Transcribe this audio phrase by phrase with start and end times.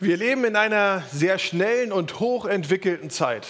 [0.00, 3.46] Wir leben in einer sehr schnellen und hochentwickelten Zeit.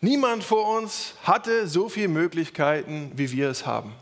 [0.00, 3.92] Niemand vor uns hatte so viele Möglichkeiten, wie wir es haben.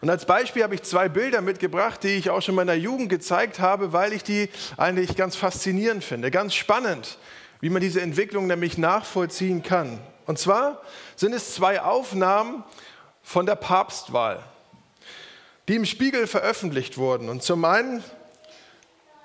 [0.00, 3.08] Und als Beispiel habe ich zwei Bilder mitgebracht, die ich auch schon in meiner Jugend
[3.08, 4.48] gezeigt habe, weil ich die
[4.78, 7.18] eigentlich ganz faszinierend finde, ganz spannend,
[7.60, 10.00] wie man diese Entwicklung nämlich nachvollziehen kann.
[10.26, 10.82] Und zwar
[11.14, 12.64] sind es zwei Aufnahmen
[13.22, 14.42] von der Papstwahl,
[15.68, 17.28] die im Spiegel veröffentlicht wurden.
[17.28, 18.02] Und zum einen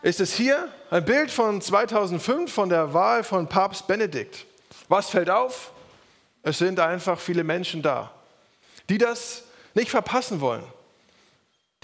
[0.01, 4.45] ist es hier ein Bild von 2005 von der Wahl von Papst Benedikt.
[4.87, 5.71] Was fällt auf?
[6.43, 8.11] Es sind einfach viele Menschen da,
[8.89, 10.63] die das nicht verpassen wollen.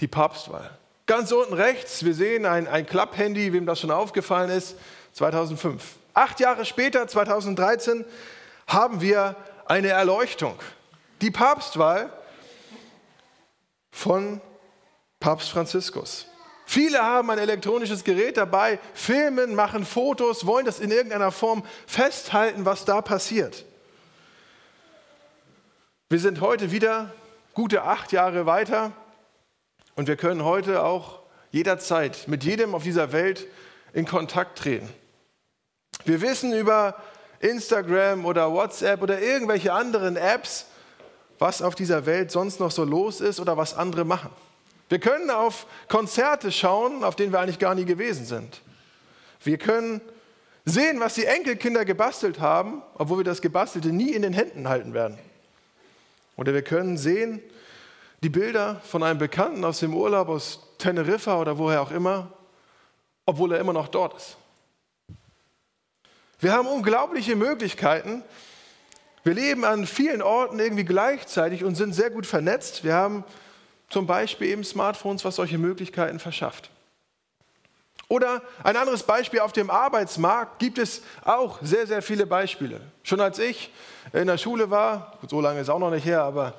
[0.00, 0.70] Die Papstwahl.
[1.06, 4.76] Ganz unten rechts, wir sehen ein, ein Klapphandy, wem das schon aufgefallen ist,
[5.12, 5.82] 2005.
[6.14, 8.04] Acht Jahre später, 2013,
[8.66, 9.36] haben wir
[9.66, 10.58] eine Erleuchtung.
[11.20, 12.10] Die Papstwahl
[13.90, 14.40] von
[15.20, 16.26] Papst Franziskus.
[16.74, 22.64] Viele haben ein elektronisches Gerät dabei, filmen, machen Fotos, wollen das in irgendeiner Form festhalten,
[22.64, 23.64] was da passiert.
[26.08, 27.12] Wir sind heute wieder
[27.52, 28.90] gute acht Jahre weiter
[29.94, 31.20] und wir können heute auch
[31.52, 33.46] jederzeit mit jedem auf dieser Welt
[33.92, 34.88] in Kontakt treten.
[36.04, 37.00] Wir wissen über
[37.38, 40.66] Instagram oder WhatsApp oder irgendwelche anderen Apps,
[41.38, 44.30] was auf dieser Welt sonst noch so los ist oder was andere machen.
[44.94, 48.60] Wir können auf Konzerte schauen, auf denen wir eigentlich gar nie gewesen sind.
[49.42, 50.00] Wir können
[50.64, 54.94] sehen, was die Enkelkinder gebastelt haben, obwohl wir das Gebastelte nie in den Händen halten
[54.94, 55.18] werden.
[56.36, 57.42] Oder wir können sehen
[58.22, 62.32] die Bilder von einem Bekannten aus dem Urlaub aus Teneriffa oder woher auch immer,
[63.26, 64.36] obwohl er immer noch dort ist.
[66.38, 68.22] Wir haben unglaubliche Möglichkeiten.
[69.24, 72.84] Wir leben an vielen Orten irgendwie gleichzeitig und sind sehr gut vernetzt.
[72.84, 73.24] Wir haben
[73.88, 76.70] zum Beispiel eben Smartphones, was solche Möglichkeiten verschafft.
[78.08, 82.80] Oder ein anderes Beispiel auf dem Arbeitsmarkt gibt es auch sehr, sehr viele Beispiele.
[83.02, 83.70] Schon als ich
[84.12, 86.54] in der Schule war, so lange ist auch noch nicht her, aber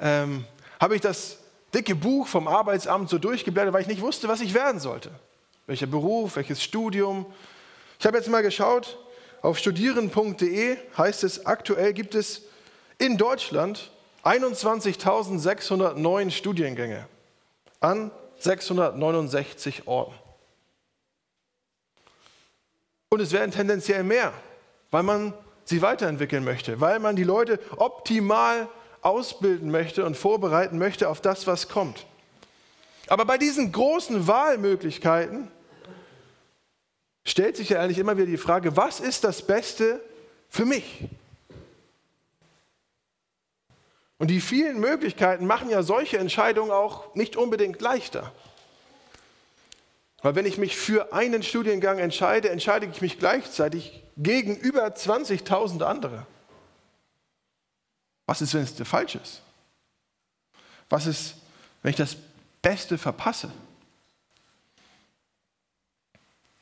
[0.00, 0.44] ähm,
[0.80, 1.38] habe ich das
[1.74, 5.10] dicke Buch vom Arbeitsamt so durchgeblättert, weil ich nicht wusste, was ich werden sollte.
[5.66, 7.26] Welcher Beruf, welches Studium.
[7.98, 8.98] Ich habe jetzt mal geschaut,
[9.42, 12.42] auf studieren.de heißt es, aktuell gibt es
[12.98, 13.90] in Deutschland
[14.26, 17.06] 21.609 Studiengänge
[17.78, 20.14] an 669 Orten.
[23.08, 24.32] Und es werden tendenziell mehr,
[24.90, 25.32] weil man
[25.64, 28.68] sie weiterentwickeln möchte, weil man die Leute optimal
[29.00, 32.04] ausbilden möchte und vorbereiten möchte auf das, was kommt.
[33.06, 35.52] Aber bei diesen großen Wahlmöglichkeiten
[37.24, 40.00] stellt sich ja eigentlich immer wieder die Frage, was ist das Beste
[40.48, 41.08] für mich?
[44.18, 48.32] Und die vielen Möglichkeiten machen ja solche Entscheidungen auch nicht unbedingt leichter.
[50.22, 55.82] Weil wenn ich mich für einen Studiengang entscheide, entscheide ich mich gleichzeitig gegen über 20.000
[55.82, 56.26] andere.
[58.24, 59.42] Was ist, wenn es der falsch ist?
[60.88, 61.36] Was ist,
[61.82, 62.16] wenn ich das
[62.62, 63.52] Beste verpasse?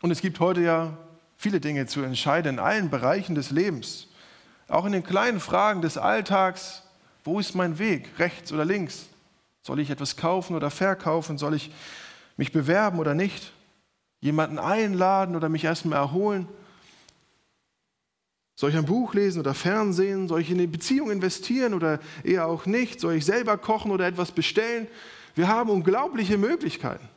[0.03, 0.99] Und es gibt heute ja
[1.39, 4.09] viele Dinge zu entscheiden in allen Bereichen des Lebens.
[4.69, 6.83] Auch in den kleinen Fragen des Alltags,
[7.25, 8.11] wo ist mein Weg?
[8.19, 9.07] Rechts oder links?
[9.63, 11.39] Soll ich etwas kaufen oder verkaufen?
[11.39, 11.71] Soll ich
[12.37, 13.53] mich bewerben oder nicht?
[14.21, 16.47] Jemanden einladen oder mich erstmal erholen?
[18.57, 20.29] Soll ich ein Buch lesen oder Fernsehen?
[20.29, 23.01] Soll ich in eine Beziehung investieren oder eher auch nicht?
[23.01, 24.87] Soll ich selber kochen oder etwas bestellen?
[25.35, 27.09] Wir haben unglaubliche Möglichkeiten.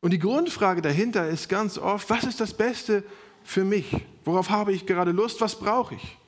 [0.00, 3.04] Und die Grundfrage dahinter ist ganz oft, was ist das Beste
[3.44, 3.94] für mich?
[4.24, 5.40] Worauf habe ich gerade Lust?
[5.40, 6.18] Was brauche ich?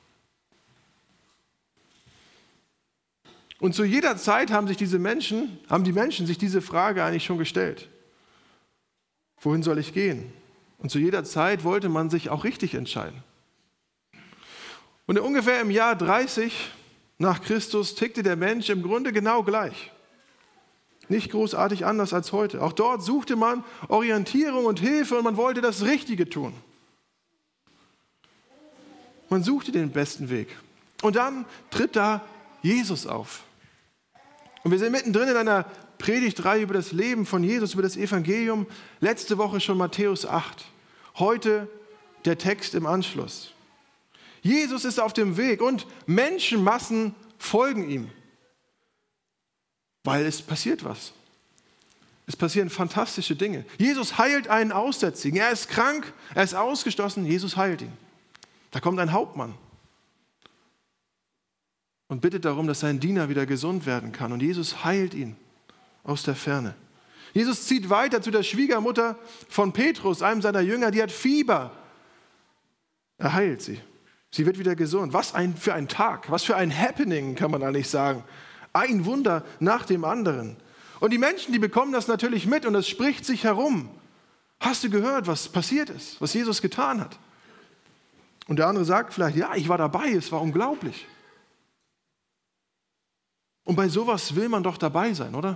[3.59, 7.25] Und zu jeder Zeit haben sich diese Menschen, haben die Menschen sich diese Frage eigentlich
[7.25, 7.89] schon gestellt.
[9.41, 10.31] Wohin soll ich gehen?
[10.77, 13.21] Und zu jeder Zeit wollte man sich auch richtig entscheiden.
[15.05, 16.71] Und ungefähr im Jahr 30
[17.17, 19.91] nach Christus tickte der Mensch im Grunde genau gleich.
[21.09, 22.61] Nicht großartig anders als heute.
[22.61, 26.53] Auch dort suchte man Orientierung und Hilfe und man wollte das Richtige tun.
[29.29, 30.55] Man suchte den besten Weg.
[31.01, 32.21] Und dann tritt da
[32.61, 33.43] Jesus auf.
[34.63, 35.65] Und wir sind mittendrin in einer
[35.97, 38.65] Predigtreihe über das Leben von Jesus, über das Evangelium.
[38.99, 40.65] Letzte Woche schon Matthäus 8.
[41.15, 41.67] Heute
[42.25, 43.53] der Text im Anschluss.
[44.41, 48.09] Jesus ist auf dem Weg und Menschenmassen folgen ihm,
[50.03, 51.13] weil es passiert was.
[52.25, 53.65] Es passieren fantastische Dinge.
[53.77, 55.39] Jesus heilt einen Aussätzigen.
[55.39, 57.91] Er ist krank, er ist ausgestoßen, Jesus heilt ihn.
[58.71, 59.55] Da kommt ein Hauptmann
[62.09, 64.33] und bittet darum, dass sein Diener wieder gesund werden kann.
[64.33, 65.37] Und Jesus heilt ihn
[66.03, 66.75] aus der Ferne.
[67.33, 69.17] Jesus zieht weiter zu der Schwiegermutter
[69.47, 71.71] von Petrus, einem seiner Jünger, die hat Fieber.
[73.19, 73.79] Er heilt sie.
[74.31, 75.13] Sie wird wieder gesund.
[75.13, 78.23] Was ein, für ein Tag, was für ein Happening, kann man eigentlich sagen.
[78.73, 80.57] Ein Wunder nach dem anderen.
[80.99, 83.89] Und die Menschen, die bekommen das natürlich mit und es spricht sich herum.
[84.59, 87.17] Hast du gehört, was passiert ist, was Jesus getan hat?
[88.47, 91.05] Und der andere sagt vielleicht, ja, ich war dabei, es war unglaublich.
[93.69, 95.55] Und bei sowas will man doch dabei sein, oder?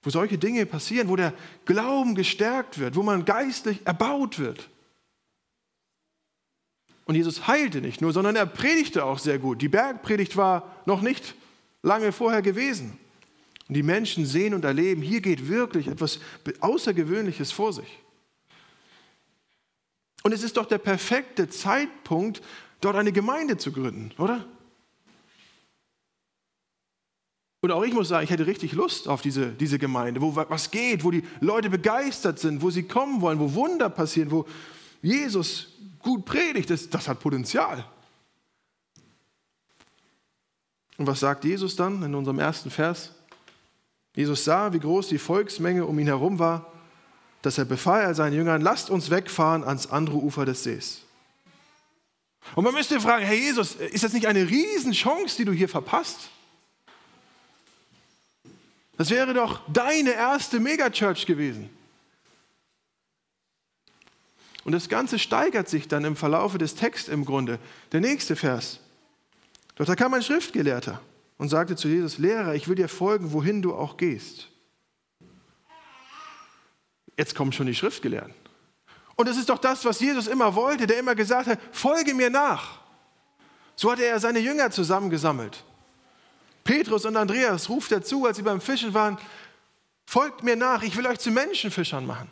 [0.00, 1.34] Wo solche Dinge passieren, wo der
[1.66, 4.70] Glauben gestärkt wird, wo man geistlich erbaut wird.
[7.04, 9.60] Und Jesus heilte nicht nur, sondern er predigte auch sehr gut.
[9.60, 11.34] Die Bergpredigt war noch nicht
[11.82, 12.98] lange vorher gewesen.
[13.68, 16.20] Und die Menschen sehen und erleben, hier geht wirklich etwas
[16.60, 17.98] Außergewöhnliches vor sich.
[20.22, 22.40] Und es ist doch der perfekte Zeitpunkt,
[22.80, 24.46] dort eine Gemeinde zu gründen, oder?
[27.66, 30.70] Und auch ich muss sagen, ich hätte richtig Lust auf diese, diese Gemeinde, wo was
[30.70, 34.46] geht, wo die Leute begeistert sind, wo sie kommen wollen, wo Wunder passieren, wo
[35.02, 36.70] Jesus gut predigt.
[36.70, 37.84] Das, das hat Potenzial.
[40.96, 43.10] Und was sagt Jesus dann in unserem ersten Vers?
[44.14, 46.72] Jesus sah, wie groß die Volksmenge um ihn herum war,
[47.42, 51.00] dass er befahl seinen Jüngern, lasst uns wegfahren ans andere Ufer des Sees.
[52.54, 56.30] Und man müsste fragen, Herr Jesus, ist das nicht eine Riesenchance, die du hier verpasst?
[58.96, 61.70] Das wäre doch deine erste Megachurch gewesen.
[64.64, 67.58] Und das Ganze steigert sich dann im Verlaufe des Texts im Grunde.
[67.92, 68.80] Der nächste Vers.
[69.76, 71.00] Doch da kam ein Schriftgelehrter
[71.38, 74.48] und sagte zu Jesus, Lehrer, ich will dir folgen, wohin du auch gehst.
[77.16, 78.34] Jetzt kommen schon die Schriftgelehrten.
[79.14, 82.28] Und es ist doch das, was Jesus immer wollte, der immer gesagt hat, folge mir
[82.28, 82.80] nach.
[83.74, 85.64] So hatte er seine Jünger zusammengesammelt.
[86.66, 89.16] Petrus und Andreas ruft er zu, als sie beim Fischen waren,
[90.04, 92.28] folgt mir nach, ich will euch zu Menschenfischern machen.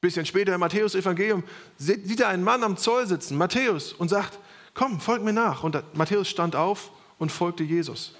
[0.00, 1.42] Bisschen später im Matthäus-Evangelium
[1.78, 4.38] sieht er einen Mann am Zoll sitzen, Matthäus, und sagt,
[4.74, 5.62] komm, folg mir nach.
[5.62, 8.14] Und Matthäus stand auf und folgte Jesus.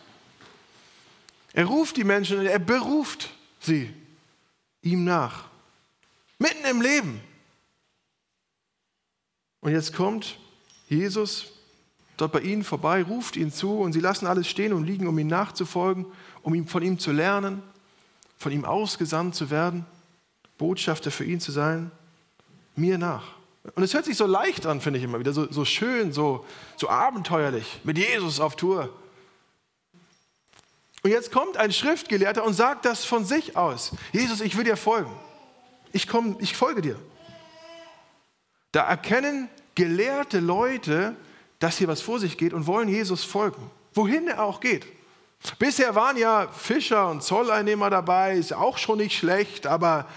[1.53, 3.93] Er ruft die Menschen und er beruft sie
[4.83, 5.45] ihm nach.
[6.39, 7.21] Mitten im Leben.
[9.61, 10.39] Und jetzt kommt
[10.89, 11.56] Jesus
[12.17, 15.19] dort bei ihnen vorbei, ruft ihn zu und sie lassen alles stehen und liegen, um
[15.19, 16.07] ihm nachzufolgen,
[16.43, 17.63] um ihm, von ihm zu lernen,
[18.39, 19.87] von ihm ausgesandt zu werden,
[20.59, 21.91] Botschafter für ihn zu sein,
[22.75, 23.25] mir nach.
[23.75, 26.45] Und es hört sich so leicht an, finde ich immer wieder, so, so schön, so,
[26.77, 28.91] so abenteuerlich, mit Jesus auf Tour.
[31.03, 33.93] Und jetzt kommt ein Schriftgelehrter und sagt das von sich aus.
[34.13, 35.13] Jesus, ich will dir folgen.
[35.93, 36.99] Ich, komm, ich folge dir.
[38.73, 41.17] Da erkennen gelehrte Leute,
[41.59, 44.87] dass hier was vor sich geht und wollen Jesus folgen, wohin er auch geht.
[45.59, 50.09] Bisher waren ja Fischer und Zolleinnehmer dabei, ist auch schon nicht schlecht, aber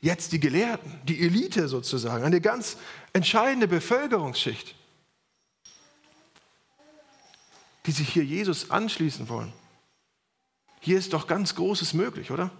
[0.00, 2.76] jetzt die Gelehrten, die Elite sozusagen, eine ganz
[3.12, 4.74] entscheidende Bevölkerungsschicht,
[7.86, 9.52] die sich hier Jesus anschließen wollen.
[10.80, 12.50] Hier ist doch ganz Großes möglich, oder?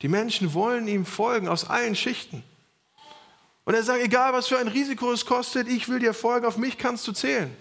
[0.00, 2.42] Die Menschen wollen ihm folgen aus allen Schichten.
[3.64, 6.56] Und er sagt, egal was für ein Risiko es kostet, ich will dir folgen, auf
[6.56, 7.54] mich kannst du zählen.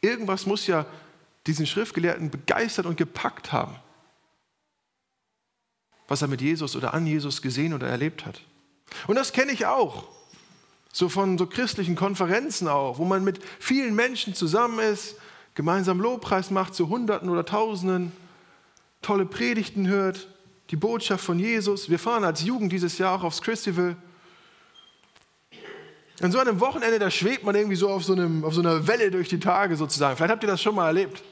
[0.00, 0.86] Irgendwas muss ja
[1.46, 3.74] diesen Schriftgelehrten begeistert und gepackt haben,
[6.06, 8.42] was er mit Jesus oder an Jesus gesehen oder erlebt hat.
[9.06, 10.08] Und das kenne ich auch,
[10.92, 15.16] so von so christlichen Konferenzen auch, wo man mit vielen Menschen zusammen ist,
[15.54, 18.12] gemeinsam Lobpreis macht zu Hunderten oder Tausenden,
[19.02, 20.28] tolle Predigten hört,
[20.70, 21.88] die Botschaft von Jesus.
[21.88, 23.96] Wir fahren als Jugend dieses Jahr auch aufs Christival.
[26.20, 28.86] An so einem Wochenende, da schwebt man irgendwie so auf so, einem, auf so einer
[28.86, 30.16] Welle durch die Tage sozusagen.
[30.16, 31.22] Vielleicht habt ihr das schon mal erlebt.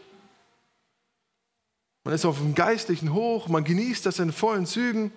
[2.05, 5.11] Man ist auf einem geistlichen Hoch, man genießt das in vollen Zügen.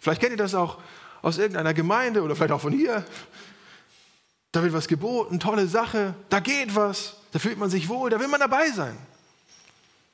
[0.00, 0.78] Vielleicht kennt ihr das auch
[1.20, 3.04] aus irgendeiner Gemeinde oder vielleicht auch von hier.
[4.52, 8.18] Da wird was geboten, tolle Sache, da geht was, da fühlt man sich wohl, da
[8.18, 8.96] will man dabei sein.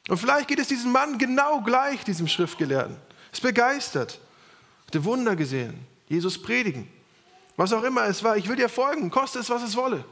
[0.09, 4.21] Und vielleicht geht es diesem Mann genau gleich, diesem Schriftgelehrten ist begeistert,
[4.87, 6.89] hatte Wunder gesehen, Jesus predigen.
[7.57, 10.05] Was auch immer es war, ich will dir folgen, koste es, was es wolle.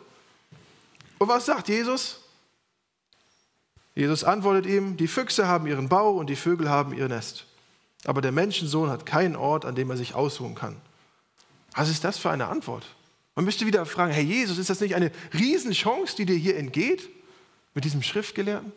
[1.19, 2.21] Und was sagt Jesus?
[3.95, 7.47] Jesus antwortet ihm, die Füchse haben ihren Bau und die Vögel haben ihr Nest.
[8.05, 10.77] Aber der Menschensohn hat keinen Ort, an dem er sich ausruhen kann.
[11.75, 12.85] Was ist das für eine Antwort?
[13.35, 17.09] Man müsste wieder fragen, Herr Jesus, ist das nicht eine Riesenchance, die dir hier entgeht
[17.75, 18.73] mit diesem Schriftgelehrten?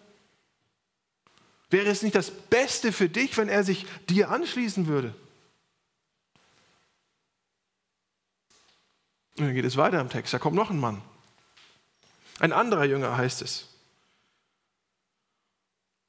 [1.70, 5.14] Wäre es nicht das Beste für dich, wenn er sich dir anschließen würde?
[9.38, 10.34] Und dann geht es weiter im Text.
[10.34, 11.02] Da kommt noch ein Mann.
[12.40, 13.68] Ein anderer Jünger heißt es.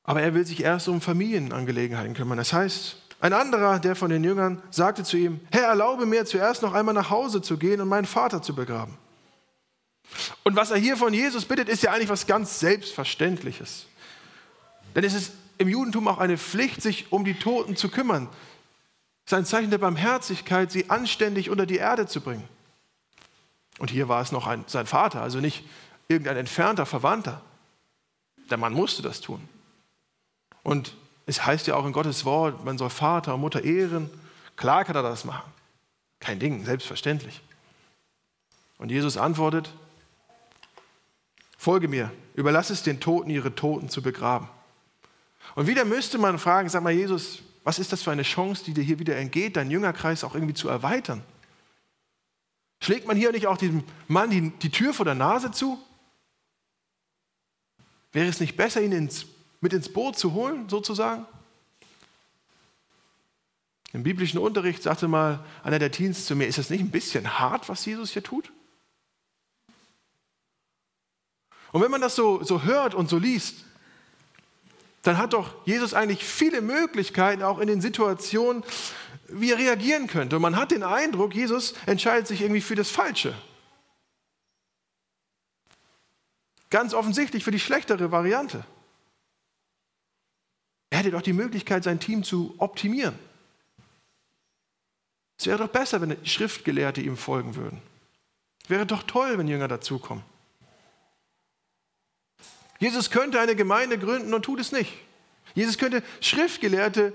[0.04, 2.38] Aber er will sich erst um Familienangelegenheiten kümmern.
[2.38, 6.62] Das heißt, ein anderer, der von den Jüngern, sagte zu ihm, Herr, erlaube mir zuerst
[6.62, 8.96] noch einmal nach Hause zu gehen und meinen Vater zu begraben.
[10.44, 13.86] Und was er hier von Jesus bittet, ist ja eigentlich was ganz Selbstverständliches.
[14.94, 18.28] Denn es ist im Judentum auch eine Pflicht, sich um die Toten zu kümmern.
[19.26, 22.48] Es ist ein Zeichen der Barmherzigkeit, sie anständig unter die Erde zu bringen.
[23.78, 25.64] Und hier war es noch ein, sein Vater, also nicht
[26.08, 27.42] irgendein entfernter Verwandter.
[28.50, 29.46] Der Mann musste das tun.
[30.62, 30.96] Und
[31.26, 34.10] es heißt ja auch in Gottes Wort, man soll Vater und Mutter ehren.
[34.56, 35.52] Klar kann er das machen.
[36.20, 37.42] Kein Ding, selbstverständlich.
[38.78, 39.72] Und Jesus antwortet,
[41.58, 44.48] folge mir, überlass es den Toten, ihre Toten zu begraben.
[45.54, 48.74] Und wieder müsste man fragen, sag mal Jesus, was ist das für eine Chance, die
[48.74, 51.22] dir hier wieder entgeht, deinen Jüngerkreis auch irgendwie zu erweitern?
[52.80, 55.78] Schlägt man hier nicht auch diesem Mann die, die Tür vor der Nase zu?
[58.12, 59.26] Wäre es nicht besser, ihn ins,
[59.60, 61.26] mit ins Boot zu holen, sozusagen?
[63.92, 67.38] Im biblischen Unterricht sagte mal einer der Teens zu mir, ist das nicht ein bisschen
[67.38, 68.52] hart, was Jesus hier tut?
[71.72, 73.64] Und wenn man das so, so hört und so liest,
[75.02, 78.64] dann hat doch Jesus eigentlich viele Möglichkeiten, auch in den Situationen,
[79.28, 80.36] wie er reagieren könnte.
[80.36, 83.34] Und man hat den Eindruck, Jesus entscheidet sich irgendwie für das Falsche.
[86.70, 88.64] Ganz offensichtlich für die schlechtere Variante.
[90.90, 93.18] Er hätte doch die Möglichkeit, sein Team zu optimieren.
[95.38, 97.80] Es wäre doch besser, wenn Schriftgelehrte ihm folgen würden.
[98.66, 100.24] Wäre doch toll, wenn Jünger dazukommen.
[102.78, 104.92] Jesus könnte eine Gemeinde gründen und tut es nicht.
[105.54, 107.12] Jesus könnte Schriftgelehrte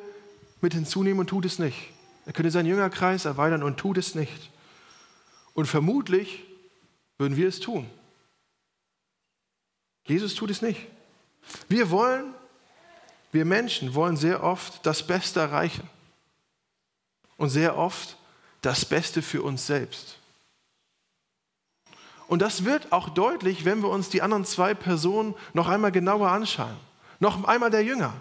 [0.61, 1.89] mit hinzunehmen und tut es nicht.
[2.25, 4.51] Er könnte seinen Jüngerkreis erweitern und tut es nicht.
[5.53, 6.43] Und vermutlich
[7.17, 7.89] würden wir es tun.
[10.05, 10.87] Jesus tut es nicht.
[11.69, 12.33] Wir wollen,
[13.31, 15.89] wir Menschen wollen sehr oft das Beste erreichen.
[17.37, 18.17] Und sehr oft
[18.61, 20.17] das Beste für uns selbst.
[22.33, 26.31] Und das wird auch deutlich, wenn wir uns die anderen zwei Personen noch einmal genauer
[26.31, 26.75] anschauen.
[27.19, 28.11] Noch einmal der Jünger.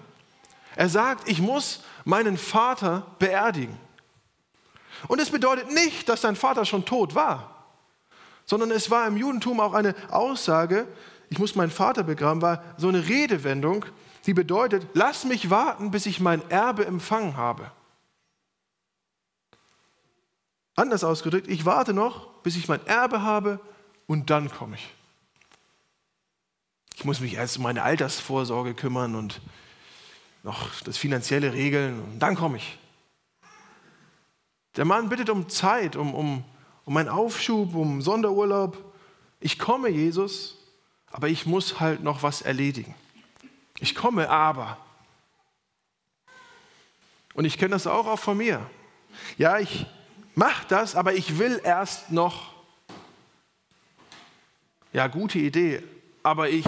[0.77, 3.75] Er sagt, ich muss meinen Vater beerdigen.
[5.09, 7.65] Und es bedeutet nicht, dass sein Vater schon tot war,
[8.45, 10.87] sondern es war im Judentum auch eine Aussage,
[11.31, 13.87] ich muss meinen Vater begraben, war so eine Redewendung,
[14.27, 17.71] die bedeutet, lass mich warten, bis ich mein Erbe empfangen habe.
[20.77, 23.59] Anders ausgedrückt, ich warte noch, bis ich mein Erbe habe
[24.13, 24.91] und dann komme ich.
[26.97, 29.41] Ich muss mich erst um meine Altersvorsorge kümmern und
[30.43, 32.79] noch das finanzielle regeln und dann komme ich.
[34.77, 36.45] Der Mann bittet um Zeit, um, um,
[36.85, 38.77] um einen Aufschub, um Sonderurlaub.
[39.41, 40.59] Ich komme, Jesus,
[41.11, 42.95] aber ich muss halt noch was erledigen.
[43.79, 44.77] Ich komme aber.
[47.33, 48.61] Und ich kenne das auch, auch von mir.
[49.39, 49.87] Ja, ich
[50.35, 52.52] mache das, aber ich will erst noch.
[54.93, 55.83] Ja, gute Idee,
[56.23, 56.67] aber ich.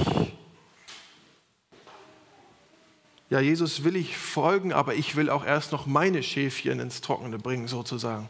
[3.29, 7.39] Ja, Jesus will ich folgen, aber ich will auch erst noch meine Schäfchen ins Trockene
[7.39, 8.29] bringen, sozusagen.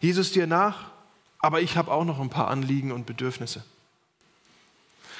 [0.00, 0.90] Jesus dir nach,
[1.38, 3.64] aber ich habe auch noch ein paar Anliegen und Bedürfnisse.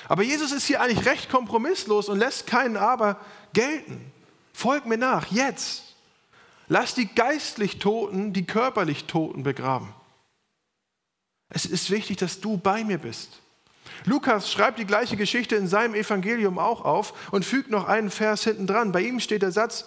[0.08, 3.20] Aber Jesus ist hier eigentlich recht kompromisslos und lässt keinen Aber
[3.52, 4.12] gelten.
[4.52, 5.94] Folg mir nach, jetzt.
[6.68, 9.94] Lass die geistlich Toten, die körperlich Toten begraben.
[11.48, 13.41] Es ist wichtig, dass du bei mir bist.
[14.04, 18.44] Lukas schreibt die gleiche Geschichte in seinem Evangelium auch auf und fügt noch einen Vers
[18.44, 18.92] hinten dran.
[18.92, 19.86] Bei ihm steht der Satz,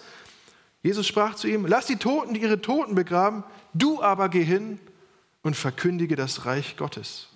[0.82, 4.78] Jesus sprach zu ihm, lass die Toten ihre Toten begraben, du aber geh hin
[5.42, 7.28] und verkündige das Reich Gottes.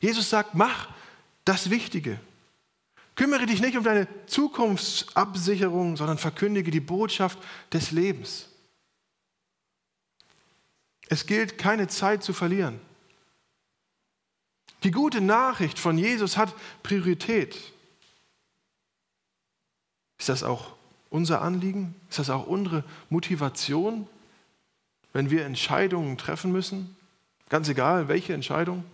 [0.00, 0.88] Jesus sagt, mach
[1.44, 2.18] das Wichtige.
[3.14, 7.38] Kümmere dich nicht um deine Zukunftsabsicherung, sondern verkündige die Botschaft
[7.72, 8.48] des Lebens.
[11.08, 12.80] Es gilt, keine Zeit zu verlieren.
[14.84, 17.56] Die gute Nachricht von Jesus hat Priorität.
[20.18, 20.72] Ist das auch
[21.10, 21.94] unser Anliegen?
[22.08, 24.08] Ist das auch unsere Motivation,
[25.12, 26.96] wenn wir Entscheidungen treffen müssen?
[27.48, 28.84] Ganz egal, welche Entscheidung.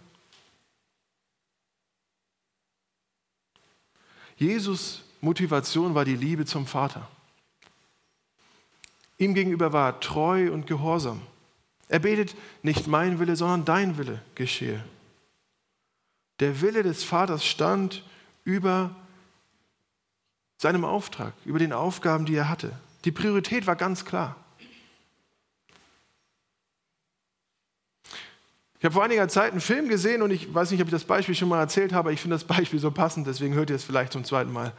[4.37, 7.09] Jesus Motivation war die Liebe zum Vater.
[9.17, 11.21] Ihm gegenüber war er treu und gehorsam.
[11.89, 14.85] Er betet, nicht mein Wille, sondern dein Wille geschehe.
[16.41, 18.05] Der Wille des Vaters stand
[18.45, 18.95] über
[20.59, 22.73] seinem Auftrag, über den Aufgaben, die er hatte.
[23.05, 24.37] Die Priorität war ganz klar.
[28.79, 31.05] Ich habe vor einiger Zeit einen Film gesehen und ich weiß nicht, ob ich das
[31.05, 33.77] Beispiel schon mal erzählt habe, aber ich finde das Beispiel so passend, deswegen hört ihr
[33.77, 34.73] es vielleicht zum zweiten Mal.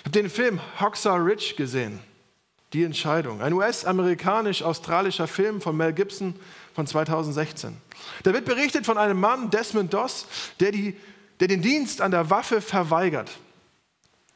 [0.00, 2.00] Ich habe den Film Hoxar Ridge gesehen.
[2.74, 3.40] Die Entscheidung.
[3.40, 6.34] Ein US-amerikanisch-australischer Film von Mel Gibson
[6.74, 7.76] von 2016.
[8.24, 10.26] Da wird berichtet von einem Mann, Desmond Doss,
[10.58, 10.96] der, die,
[11.38, 13.30] der den Dienst an der Waffe verweigert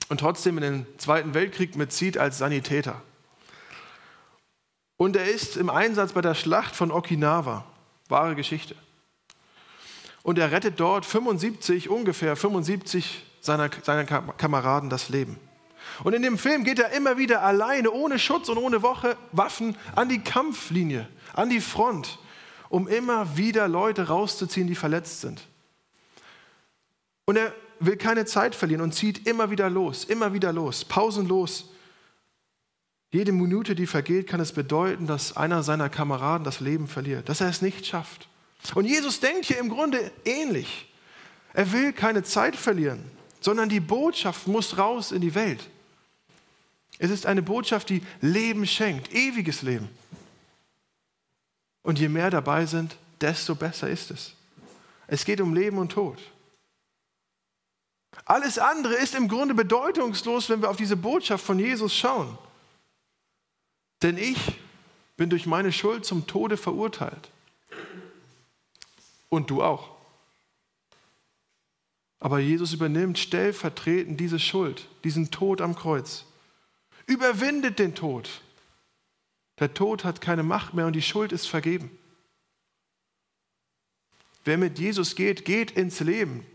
[0.08, 3.02] und trotzdem in den Zweiten Weltkrieg mitzieht als Sanitäter.
[4.96, 7.64] Und er ist im Einsatz bei der Schlacht von Okinawa.
[8.08, 8.76] Wahre Geschichte.
[10.22, 15.40] Und er rettet dort 75, ungefähr 75 seiner, seiner Kameraden das Leben.
[16.04, 19.76] Und in dem Film geht er immer wieder alleine, ohne Schutz und ohne Woche, Waffen
[19.96, 22.18] an die Kampflinie, an die Front,
[22.68, 25.42] um immer wieder Leute rauszuziehen, die verletzt sind.
[27.24, 31.70] Und er will keine Zeit verlieren und zieht immer wieder los, immer wieder los, pausenlos.
[33.10, 37.40] Jede Minute, die vergeht, kann es bedeuten, dass einer seiner Kameraden das Leben verliert, dass
[37.40, 38.28] er es nicht schafft.
[38.74, 40.92] Und Jesus denkt hier im Grunde ähnlich.
[41.54, 43.02] Er will keine Zeit verlieren,
[43.40, 45.70] sondern die Botschaft muss raus in die Welt.
[46.98, 49.88] Es ist eine Botschaft, die Leben schenkt, ewiges Leben.
[51.82, 54.34] Und je mehr dabei sind, desto besser ist es.
[55.06, 56.18] Es geht um Leben und Tod.
[58.24, 62.36] Alles andere ist im Grunde bedeutungslos, wenn wir auf diese Botschaft von Jesus schauen.
[64.02, 64.38] Denn ich
[65.16, 67.30] bin durch meine Schuld zum Tode verurteilt.
[69.28, 69.96] Und du auch.
[72.20, 76.24] Aber Jesus übernimmt stellvertretend diese Schuld, diesen Tod am Kreuz.
[77.08, 78.42] Überwindet den Tod.
[79.58, 81.90] Der Tod hat keine Macht mehr und die Schuld ist vergeben.
[84.44, 86.46] Wer mit Jesus geht, geht ins Leben.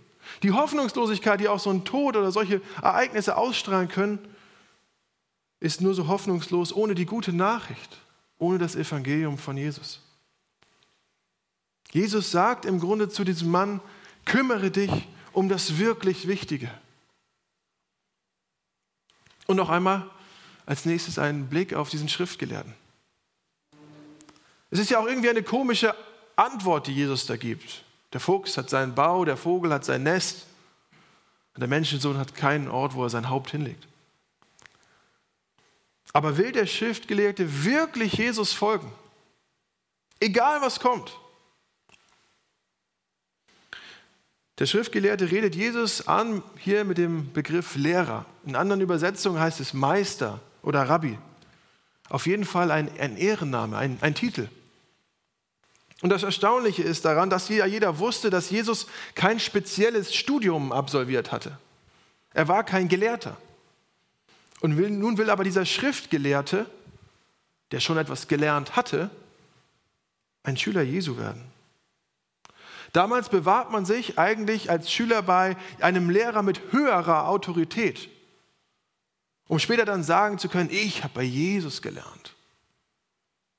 [0.42, 4.20] Die Hoffnungslosigkeit, die auch so ein Tod oder solche Ereignisse ausstrahlen können,
[5.60, 8.00] ist nur so hoffnungslos ohne die gute Nachricht,
[8.38, 10.02] ohne das Evangelium von Jesus.
[11.92, 13.82] Jesus sagt im Grunde zu diesem Mann,
[14.26, 14.92] kümmere dich
[15.32, 16.70] um das wirklich Wichtige.
[19.48, 20.10] Und noch einmal,
[20.65, 22.74] als nächstes einen Blick auf diesen Schriftgelehrten.
[24.72, 25.93] Es ist ja auch irgendwie eine komische
[26.36, 27.84] Antwort, die Jesus da gibt.
[28.12, 30.45] Der Fuchs hat seinen Bau, der Vogel hat sein Nest
[31.54, 33.88] und der Menschensohn hat keinen Ort, wo er sein Haupt hinlegt.
[36.12, 38.91] Aber will der Schriftgelehrte wirklich Jesus folgen?
[40.19, 41.17] Egal was kommt.
[44.60, 48.26] Der Schriftgelehrte redet Jesus an hier mit dem Begriff Lehrer.
[48.45, 51.19] In anderen Übersetzungen heißt es Meister oder Rabbi.
[52.10, 54.47] Auf jeden Fall ein, ein Ehrenname, ein, ein Titel.
[56.02, 61.32] Und das Erstaunliche ist daran, dass ja jeder wusste, dass Jesus kein spezielles Studium absolviert
[61.32, 61.58] hatte.
[62.34, 63.38] Er war kein Gelehrter.
[64.60, 66.65] Und will, nun will aber dieser Schriftgelehrte,
[67.71, 69.10] der schon etwas gelernt hatte,
[70.43, 71.43] ein Schüler Jesu werden.
[72.91, 78.10] Damals bewahrt man sich eigentlich als Schüler bei einem Lehrer mit höherer Autorität
[79.54, 82.34] um später dann sagen zu können, ich habe bei Jesus gelernt.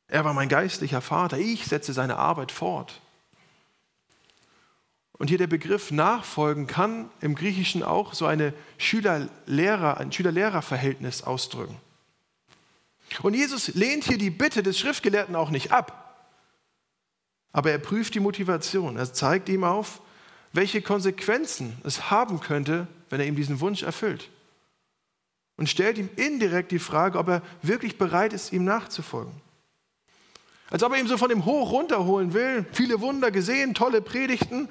[0.08, 3.00] Er war mein geistlicher Vater, ich setze seine Arbeit fort.
[5.12, 11.76] Und hier der Begriff Nachfolgen kann im Griechischen auch so eine Schüler-Lehrer, ein Schüler-Lehrer-Verhältnis ausdrücken.
[13.22, 16.26] Und Jesus lehnt hier die Bitte des Schriftgelehrten auch nicht ab.
[17.52, 18.96] Aber er prüft die Motivation.
[18.96, 20.00] Er zeigt ihm auf,
[20.52, 24.28] welche Konsequenzen es haben könnte, wenn er ihm diesen Wunsch erfüllt
[25.56, 29.32] und stellt ihm indirekt die Frage, ob er wirklich bereit ist, ihm nachzufolgen.
[30.70, 32.66] Als ob er ihm so von dem Hoch runterholen will.
[32.72, 34.68] Viele Wunder gesehen, tolle Predigten.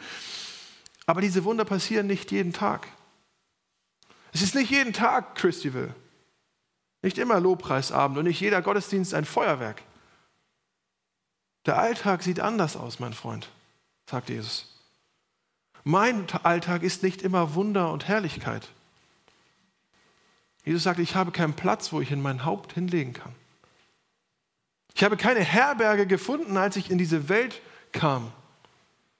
[1.05, 2.87] Aber diese Wunder passieren nicht jeden Tag.
[4.33, 5.93] Es ist nicht jeden Tag Christival.
[7.01, 9.83] Nicht immer Lobpreisabend und nicht jeder Gottesdienst ein Feuerwerk.
[11.65, 13.49] Der Alltag sieht anders aus, mein Freund,
[14.09, 14.69] sagt Jesus.
[15.83, 18.67] Mein Alltag ist nicht immer Wunder und Herrlichkeit.
[20.63, 23.35] Jesus sagt, ich habe keinen Platz, wo ich in mein Haupt hinlegen kann.
[24.95, 28.31] Ich habe keine Herberge gefunden, als ich in diese Welt kam.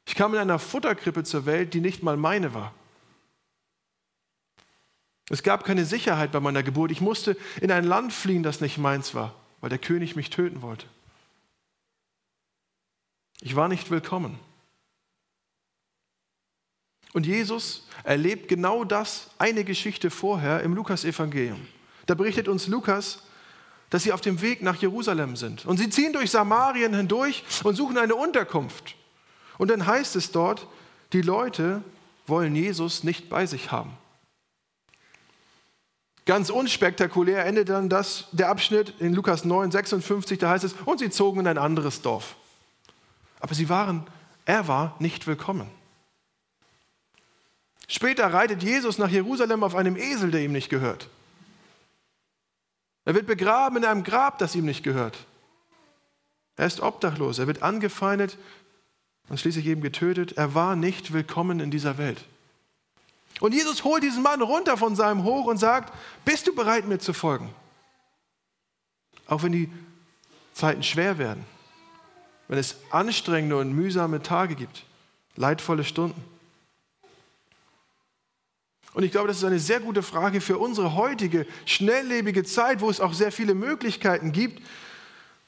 [0.06, 2.74] Ich kam in einer Futterkrippe zur Welt, die nicht mal meine war.
[5.30, 6.92] Es gab keine Sicherheit bei meiner Geburt.
[6.92, 10.62] Ich musste in ein Land fliehen, das nicht meins war, weil der König mich töten
[10.62, 10.86] wollte.
[13.42, 14.38] Ich war nicht willkommen.
[17.14, 21.68] Und Jesus erlebt genau das eine Geschichte vorher im Lukas-Evangelium.
[22.08, 23.24] Da berichtet uns Lukas,
[23.90, 25.66] dass sie auf dem Weg nach Jerusalem sind.
[25.66, 28.96] Und sie ziehen durch Samarien hindurch und suchen eine Unterkunft.
[29.60, 30.68] Und dann heißt es dort,
[31.14, 31.84] die Leute
[32.26, 33.96] wollen Jesus nicht bei sich haben.
[36.26, 41.00] Ganz unspektakulär endet dann das, der Abschnitt in Lukas 9, 56, da heißt es, und
[41.00, 42.36] sie zogen in ein anderes Dorf.
[43.42, 44.08] Aber sie waren,
[44.46, 45.70] er war nicht willkommen.
[47.94, 51.10] Später reitet Jesus nach Jerusalem auf einem Esel, der ihm nicht gehört.
[53.06, 55.16] Er wird begraben in einem Grab, das ihm nicht gehört.
[56.56, 58.40] Er ist obdachlos, er wird angefeindet
[59.30, 60.38] und schließlich eben getötet.
[60.38, 62.26] Er war nicht willkommen in dieser Welt.
[63.40, 65.94] Und Jesus holt diesen Mann runter von seinem Hoch und sagt,
[66.26, 67.54] bist du bereit, mir zu folgen?
[69.28, 69.72] Auch wenn die
[70.56, 71.46] Zeiten schwer werden,
[72.48, 74.84] wenn es anstrengende und mühsame Tage gibt,
[75.36, 76.33] leidvolle Stunden.
[78.94, 82.90] Und ich glaube, das ist eine sehr gute Frage für unsere heutige, schnelllebige Zeit, wo
[82.90, 84.62] es auch sehr viele Möglichkeiten gibt,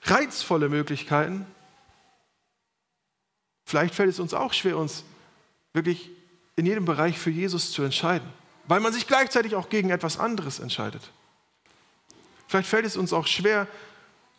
[0.03, 1.45] reizvolle Möglichkeiten.
[3.65, 5.03] Vielleicht fällt es uns auch schwer, uns
[5.73, 6.10] wirklich
[6.55, 8.27] in jedem Bereich für Jesus zu entscheiden,
[8.67, 11.12] weil man sich gleichzeitig auch gegen etwas anderes entscheidet.
[12.47, 13.67] Vielleicht fällt es uns auch schwer,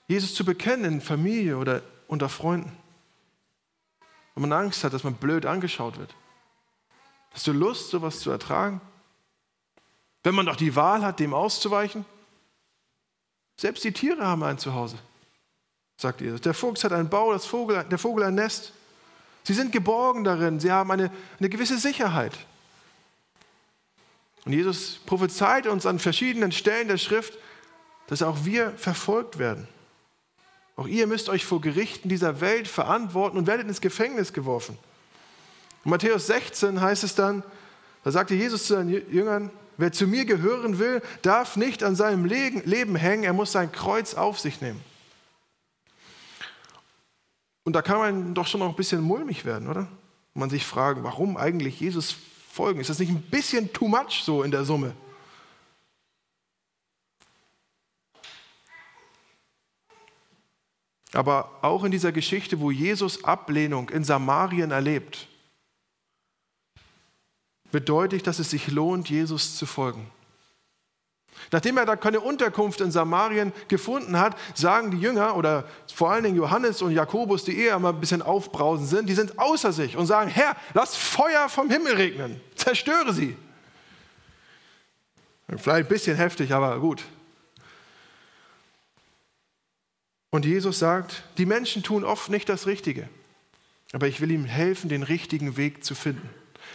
[0.08, 2.72] Jesus zu bekennen in Familie oder unter Freunden.
[4.34, 6.14] Wenn man Angst hat, dass man blöd angeschaut wird.
[7.32, 8.80] Hast du Lust, sowas zu ertragen?
[10.26, 12.04] Wenn man doch die Wahl hat, dem auszuweichen?
[13.56, 14.98] Selbst die Tiere haben ein Zuhause,
[15.96, 16.40] sagt Jesus.
[16.40, 18.72] Der Fuchs hat einen Bau, das Vogel, der Vogel ein Nest.
[19.44, 22.36] Sie sind geborgen darin, sie haben eine, eine gewisse Sicherheit.
[24.44, 27.38] Und Jesus prophezeit uns an verschiedenen Stellen der Schrift,
[28.08, 29.68] dass auch wir verfolgt werden.
[30.74, 34.76] Auch ihr müsst euch vor Gerichten dieser Welt verantworten und werdet ins Gefängnis geworfen.
[35.84, 37.44] In Matthäus 16 heißt es dann,
[38.02, 42.24] da sagte Jesus zu seinen Jüngern, wer zu mir gehören will, darf nicht an seinem
[42.24, 44.80] Leben hängen, er muss sein Kreuz auf sich nehmen.
[47.64, 49.88] Und da kann man doch schon noch ein bisschen mulmig werden, oder?
[50.34, 52.14] Man sich fragen, warum eigentlich Jesus
[52.52, 52.80] folgen?
[52.80, 54.94] Ist das nicht ein bisschen too much so in der Summe?
[61.12, 65.28] Aber auch in dieser Geschichte, wo Jesus Ablehnung in Samarien erlebt,
[67.72, 70.10] wird deutlich, dass es sich lohnt, Jesus zu folgen.
[71.52, 76.24] Nachdem er da keine Unterkunft in Samarien gefunden hat, sagen die Jünger oder vor allen
[76.24, 79.96] Dingen Johannes und Jakobus, die eher mal ein bisschen aufbrausend sind, die sind außer sich
[79.96, 83.36] und sagen, Herr, lass Feuer vom Himmel regnen, zerstöre sie.
[85.48, 87.04] Vielleicht ein bisschen heftig, aber gut.
[90.30, 93.08] Und Jesus sagt, die Menschen tun oft nicht das Richtige,
[93.92, 96.28] aber ich will ihm helfen, den richtigen Weg zu finden.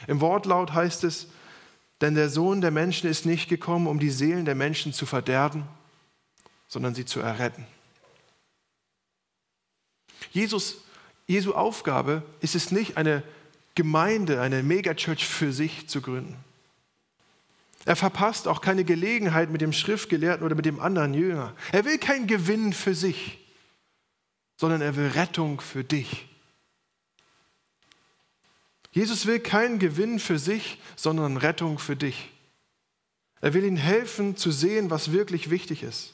[0.07, 1.27] Im Wortlaut heißt es,
[2.01, 5.67] denn der Sohn der Menschen ist nicht gekommen, um die Seelen der Menschen zu verderben,
[6.67, 7.65] sondern sie zu erretten.
[10.31, 10.77] Jesus,
[11.27, 13.23] Jesu Aufgabe ist es nicht, eine
[13.75, 16.37] Gemeinde, eine Megachurch für sich zu gründen.
[17.85, 21.55] Er verpasst auch keine Gelegenheit mit dem Schriftgelehrten oder mit dem anderen Jünger.
[21.71, 23.39] Er will keinen Gewinn für sich,
[24.57, 26.27] sondern er will Rettung für dich.
[28.91, 32.29] Jesus will keinen Gewinn für sich, sondern Rettung für dich.
[33.39, 36.13] Er will ihnen helfen zu sehen, was wirklich wichtig ist.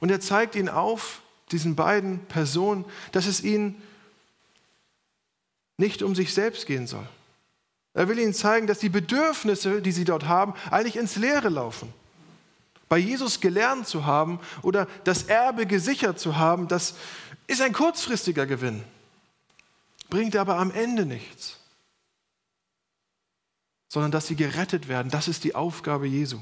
[0.00, 1.20] Und er zeigt ihnen auf,
[1.52, 3.80] diesen beiden Personen, dass es ihnen
[5.76, 7.06] nicht um sich selbst gehen soll.
[7.92, 11.92] Er will ihnen zeigen, dass die Bedürfnisse, die sie dort haben, eigentlich ins Leere laufen.
[12.88, 16.94] Bei Jesus gelernt zu haben oder das Erbe gesichert zu haben, das
[17.46, 18.82] ist ein kurzfristiger Gewinn
[20.10, 21.58] bringt aber am Ende nichts,
[23.88, 25.10] sondern dass sie gerettet werden.
[25.10, 26.40] Das ist die Aufgabe Jesu.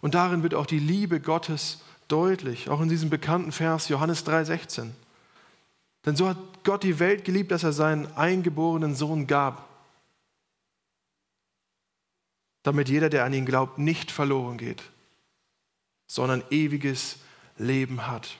[0.00, 4.92] Und darin wird auch die Liebe Gottes deutlich, auch in diesem bekannten Vers Johannes 3:16.
[6.04, 9.68] Denn so hat Gott die Welt geliebt, dass er seinen eingeborenen Sohn gab,
[12.62, 14.82] damit jeder, der an ihn glaubt, nicht verloren geht,
[16.06, 17.18] sondern ewiges
[17.58, 18.38] Leben hat.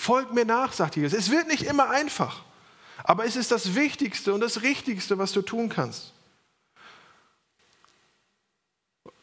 [0.00, 1.12] Folgt mir nach, sagt Jesus.
[1.12, 2.42] Es wird nicht immer einfach.
[3.04, 6.14] Aber es ist das Wichtigste und das Richtigste, was du tun kannst.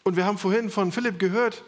[0.03, 1.63] Und wir haben vorhin von Philipp gehört,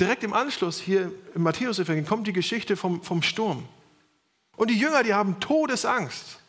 [0.00, 3.68] direkt im Anschluss hier im Matthäus-Evangelium kommt die Geschichte vom, vom Sturm.
[4.56, 6.40] Und die Jünger, die haben Todesangst.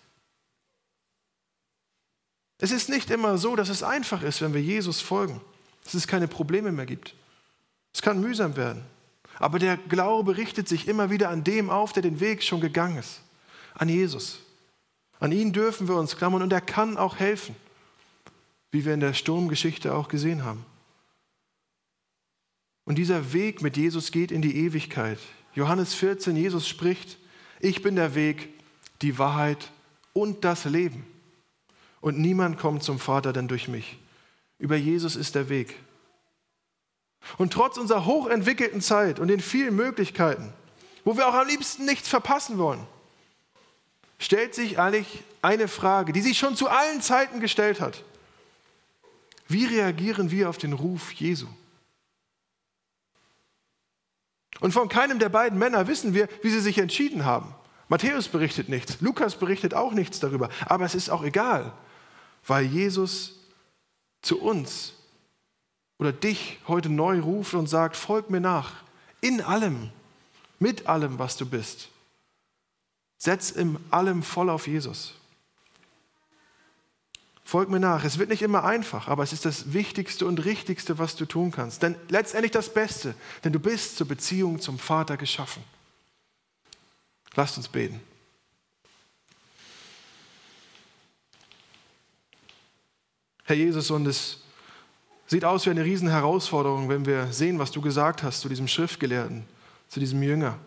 [2.58, 5.40] Es ist nicht immer so, dass es einfach ist, wenn wir Jesus folgen,
[5.84, 7.14] dass es keine Probleme mehr gibt.
[7.94, 8.84] Es kann mühsam werden.
[9.40, 12.98] Aber der Glaube richtet sich immer wieder an dem auf, der den Weg schon gegangen
[12.98, 13.22] ist,
[13.74, 14.40] an Jesus.
[15.20, 17.56] An ihn dürfen wir uns klammern und er kann auch helfen,
[18.72, 20.66] wie wir in der Sturmgeschichte auch gesehen haben.
[22.86, 25.20] Und dieser Weg mit Jesus geht in die Ewigkeit.
[25.56, 27.18] Johannes 14, Jesus spricht,
[27.60, 28.50] ich bin der Weg,
[29.02, 29.72] die Wahrheit
[30.14, 31.06] und das Leben.
[32.02, 33.98] Und niemand kommt zum Vater denn durch mich.
[34.60, 35.76] Über Jesus ist der Weg.
[37.38, 40.54] Und trotz unserer hochentwickelten Zeit und den vielen Möglichkeiten,
[41.04, 42.86] wo wir auch am liebsten nichts verpassen wollen,
[44.20, 48.04] stellt sich eigentlich eine Frage, die sich schon zu allen Zeiten gestellt hat.
[49.48, 51.48] Wie reagieren wir auf den Ruf Jesu?
[54.60, 57.54] Und von keinem der beiden Männer wissen wir, wie sie sich entschieden haben.
[57.88, 60.50] Matthäus berichtet nichts, Lukas berichtet auch nichts darüber.
[60.66, 61.72] Aber es ist auch egal,
[62.48, 63.40] weil Jesus
[64.22, 64.95] zu uns
[65.98, 68.74] oder dich heute neu ruft und sagt, folg mir nach,
[69.22, 69.90] in allem,
[70.60, 71.90] mit allem, was du bist.
[73.18, 75.14] Setz in allem voll auf Jesus.
[77.44, 78.04] Folg mir nach.
[78.04, 81.52] Es wird nicht immer einfach, aber es ist das Wichtigste und Richtigste, was du tun
[81.52, 81.84] kannst.
[81.84, 85.64] Denn letztendlich das Beste, denn du bist zur Beziehung zum Vater geschaffen.
[87.36, 88.02] Lasst uns beten.
[93.44, 94.40] Herr Jesus, und es
[95.28, 99.46] sieht aus wie eine Riesenherausforderung, wenn wir sehen, was du gesagt hast zu diesem Schriftgelehrten,
[99.90, 100.58] zu diesem Jünger.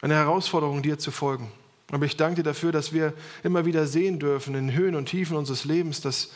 [0.00, 1.50] Eine Herausforderung, dir zu folgen.
[1.90, 5.36] Aber ich danke dir dafür, dass wir immer wieder sehen dürfen in Höhen und Tiefen
[5.36, 6.32] unseres Lebens, dass,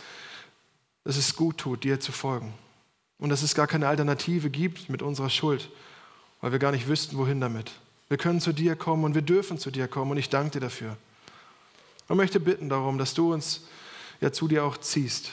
[1.05, 2.55] dass es gut tut, dir zu folgen.
[3.19, 5.71] Und dass es gar keine Alternative gibt mit unserer Schuld,
[6.41, 7.73] weil wir gar nicht wüssten, wohin damit.
[8.09, 10.61] Wir können zu dir kommen und wir dürfen zu dir kommen und ich danke dir
[10.61, 10.97] dafür.
[12.09, 13.67] Und möchte bitten darum, dass du uns
[14.21, 15.33] ja zu dir auch ziehst,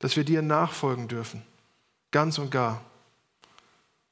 [0.00, 1.42] dass wir dir nachfolgen dürfen,
[2.10, 2.82] ganz und gar.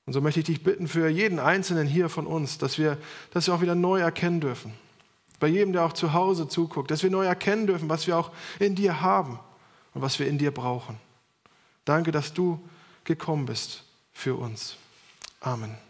[0.07, 2.97] Und so möchte ich dich bitten für jeden Einzelnen hier von uns, dass wir
[3.33, 4.73] das auch wieder neu erkennen dürfen.
[5.41, 8.31] Bei jedem, der auch zu Hause zuguckt, dass wir neu erkennen dürfen, was wir auch
[8.59, 9.39] in dir haben
[9.95, 10.99] und was wir in dir brauchen.
[11.85, 12.61] Danke, dass du
[13.05, 14.77] gekommen bist für uns.
[15.41, 15.88] Amen.